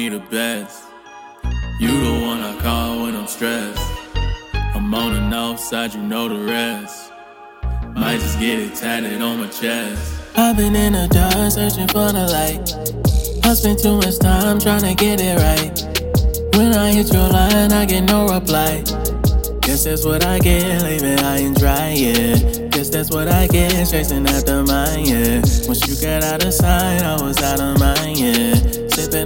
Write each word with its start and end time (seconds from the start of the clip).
me 0.00 0.08
the 0.08 0.24
best. 0.30 0.84
You 1.78 1.88
the 1.88 2.26
one 2.26 2.40
I 2.40 2.58
call 2.62 3.02
when 3.02 3.14
I'm 3.14 3.26
stressed. 3.26 3.82
I'm 4.54 4.94
on 4.94 5.12
the 5.12 5.20
north 5.20 5.60
side, 5.60 5.92
you 5.92 6.00
know 6.00 6.26
the 6.26 6.42
rest. 6.50 7.12
Might 7.94 8.20
just 8.20 8.38
get 8.40 8.58
it 8.60 8.74
tatted 8.74 9.20
on 9.20 9.40
my 9.40 9.48
chest. 9.48 10.22
I've 10.36 10.56
been 10.56 10.74
in 10.74 10.94
the 10.94 11.06
dark 11.08 11.52
searching 11.52 11.88
for 11.88 12.08
the 12.16 12.24
light. 12.36 12.66
I 13.44 13.52
spent 13.52 13.82
too 13.82 13.96
much 13.98 14.18
time 14.20 14.58
trying 14.58 14.84
to 14.88 14.94
get 14.94 15.20
it 15.20 15.36
right. 15.46 15.76
When 16.56 16.72
I 16.72 16.92
hit 16.92 17.12
your 17.12 17.28
line, 17.28 17.70
I 17.72 17.84
get 17.84 18.04
no 18.04 18.26
reply. 18.26 18.82
Guess 19.60 19.84
that's 19.84 20.06
what 20.06 20.24
I 20.24 20.38
get, 20.38 20.82
leaving 20.82 21.18
high 21.18 21.44
and 21.48 21.54
dry, 21.54 21.92
yeah. 21.92 22.36
Guess 22.72 22.88
that's 22.88 23.10
what 23.10 23.28
I 23.28 23.48
get, 23.48 23.72
chasing 23.90 24.26
after 24.26 24.62
mine, 24.62 25.04
yeah. 25.04 25.42
Once 25.68 25.86
you 25.86 25.94
got 26.00 26.24
out 26.24 26.42
of 26.42 26.54
sight, 26.54 27.02
I 27.02 27.20
was 27.22 27.36
out 27.42 27.60
of 27.60 27.78
mind, 27.78 28.18
yeah. 28.18 28.70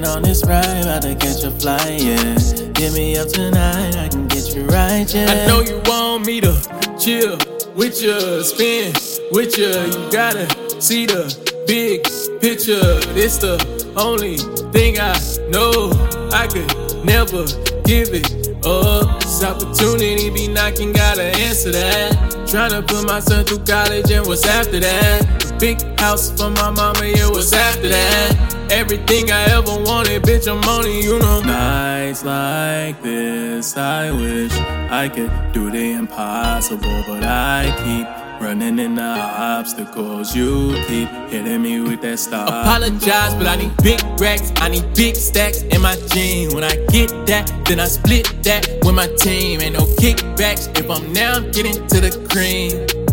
On 0.06 0.22
this 0.22 0.44
ride, 0.44 0.82
about 0.82 1.02
to 1.02 1.14
catch 1.14 1.42
a 1.42 1.50
flight, 1.50 2.00
yeah. 2.00 2.34
Get 2.74 2.92
me 2.92 3.16
up 3.16 3.28
tonight, 3.28 3.96
I 3.96 4.08
can 4.08 4.28
get 4.28 4.54
you 4.54 4.64
right, 4.66 5.12
yeah. 5.12 5.26
I 5.26 5.46
know 5.46 5.60
you 5.60 5.80
want 5.86 6.26
me 6.26 6.40
to 6.40 6.52
chill 6.98 7.36
with 7.74 8.00
you, 8.02 8.42
spin 8.44 8.92
with 9.32 9.58
you. 9.58 9.68
You 9.68 10.12
gotta 10.12 10.46
see 10.80 11.06
the 11.06 11.34
big 11.66 12.04
picture. 12.40 13.00
It's 13.16 13.38
the 13.38 13.58
only 13.96 14.36
thing 14.72 15.00
I 15.00 15.18
know. 15.48 15.90
I 16.32 16.46
could 16.46 17.04
never 17.04 17.44
give 17.84 18.12
it 18.12 18.48
up. 18.64 19.20
This 19.20 19.42
opportunity 19.42 20.30
be 20.30 20.48
knocking, 20.48 20.92
gotta 20.92 21.24
answer 21.24 21.72
that. 21.72 22.12
Tryna 22.46 22.86
put 22.86 23.06
my 23.06 23.20
son 23.20 23.44
through 23.44 23.64
college, 23.64 24.10
and 24.10 24.26
what's 24.26 24.46
after 24.46 24.78
that? 24.80 25.43
Big 25.64 25.80
house 25.98 26.30
for 26.30 26.50
my 26.50 26.70
mama, 26.72 27.06
yeah, 27.06 27.26
what's 27.30 27.54
after 27.54 27.88
that? 27.88 28.70
Everything 28.70 29.30
I 29.30 29.44
ever 29.44 29.74
wanted, 29.82 30.22
bitch, 30.22 30.46
I'm 30.46 30.62
on 30.68 30.84
it, 30.86 31.02
you 31.02 31.18
know. 31.18 31.40
Nights 31.40 32.22
like 32.22 33.00
this, 33.00 33.74
I 33.74 34.10
wish 34.10 34.52
I 34.52 35.08
could 35.08 35.32
do 35.54 35.70
the 35.70 35.92
impossible, 35.92 37.02
but 37.06 37.24
I 37.24 37.72
keep 37.82 38.42
running 38.42 38.78
into 38.78 39.00
obstacles. 39.00 40.36
You 40.36 40.74
keep 40.86 41.08
hitting 41.30 41.62
me 41.62 41.80
with 41.80 42.02
that 42.02 42.18
stuff. 42.18 42.46
Apologize, 42.46 43.34
but 43.34 43.46
I 43.46 43.56
need 43.56 43.74
big 43.82 44.02
racks, 44.20 44.52
I 44.56 44.68
need 44.68 44.84
big 44.92 45.16
stacks 45.16 45.62
in 45.62 45.80
my 45.80 45.96
jeans. 46.12 46.54
When 46.54 46.64
I 46.64 46.76
get 46.92 47.08
that, 47.28 47.50
then 47.64 47.80
I 47.80 47.86
split 47.86 48.26
that 48.42 48.68
with 48.82 48.94
my 48.94 49.06
team. 49.16 49.62
Ain't 49.62 49.72
no 49.72 49.86
kickbacks 49.96 50.68
if 50.78 50.90
I'm 50.90 51.10
now 51.14 51.40
getting 51.40 51.86
to 51.86 52.00
the 52.02 52.10
cream. 52.28 53.03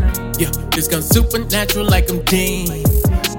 Yeah, 0.41 0.49
this 0.71 0.87
gun 0.87 1.03
supernatural 1.03 1.85
like 1.85 2.09
I'm 2.09 2.23
Dean. 2.23 2.67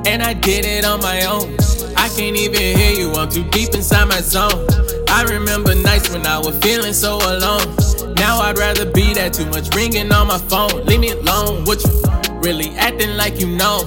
And 0.07 0.23
I 0.23 0.35
did 0.35 0.65
it 0.65 0.85
on 0.85 1.01
my 1.01 1.25
own. 1.25 1.57
I 1.97 2.07
can't 2.15 2.37
even 2.37 2.79
hear 2.79 2.93
you, 2.93 3.13
I'm 3.15 3.29
too 3.29 3.43
deep 3.51 3.75
inside 3.75 4.05
my 4.05 4.21
zone. 4.21 4.69
I 5.09 5.25
remember 5.25 5.75
nights 5.75 6.11
when 6.11 6.25
I 6.25 6.39
was 6.39 6.57
feeling 6.61 6.93
so 6.93 7.17
alone. 7.17 7.75
Now 8.15 8.39
I'd 8.39 8.57
rather 8.57 8.87
be 8.89 9.15
that 9.15 9.33
too 9.35 9.47
much 9.47 9.75
ringing 9.75 10.13
on 10.13 10.29
my 10.29 10.39
phone. 10.39 10.87
Leave 10.87 11.01
me 11.01 11.11
alone. 11.11 11.65
What 11.65 11.83
you 11.83 11.91
really 12.39 12.71
acting 12.77 13.17
like 13.17 13.41
you 13.41 13.49
know? 13.49 13.83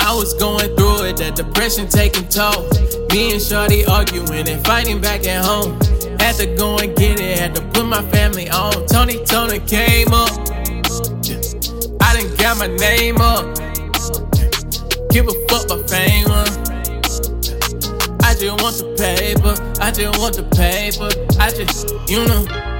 I 0.00 0.12
was 0.12 0.34
going 0.34 0.74
through 0.74 1.04
it, 1.04 1.18
that 1.18 1.36
depression 1.36 1.86
taking 1.86 2.26
toll. 2.26 2.68
Me 3.12 3.30
and 3.30 3.40
Shorty 3.40 3.86
arguing 3.86 4.48
and 4.48 4.66
fighting 4.66 5.00
back 5.00 5.24
at 5.28 5.44
home. 5.44 5.78
Had 6.18 6.34
to 6.38 6.52
go 6.56 6.78
and 6.78 6.96
get 6.96 7.20
it, 7.20 7.38
had 7.38 7.54
to 7.54 7.62
put 7.62 7.86
my 7.86 8.02
family 8.10 8.50
on. 8.50 8.86
Tony 8.86 9.24
Tony 9.24 9.60
came 9.60 10.12
up. 10.12 10.45
Got 12.46 12.58
my 12.58 12.68
name 12.68 13.16
up. 13.16 13.56
Give 15.10 15.26
a 15.26 15.32
fuck 15.48 15.68
my 15.68 15.82
fame. 15.88 16.26
I 18.22 18.36
just 18.38 18.62
want 18.62 18.76
the 18.76 18.94
paper, 18.96 19.82
I 19.82 19.90
just 19.90 20.16
want 20.20 20.36
the 20.36 20.44
paper, 20.54 21.08
I 21.40 21.50
just, 21.50 21.90
you 22.08 22.24
know. 22.24 22.75